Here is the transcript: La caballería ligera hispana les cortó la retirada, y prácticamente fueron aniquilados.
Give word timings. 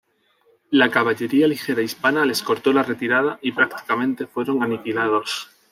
La 0.71 0.87
caballería 0.95 1.47
ligera 1.51 1.83
hispana 1.83 2.25
les 2.25 2.41
cortó 2.41 2.73
la 2.73 2.81
retirada, 2.81 3.37
y 3.43 3.51
prácticamente 3.51 4.25
fueron 4.25 4.63
aniquilados. 4.63 5.51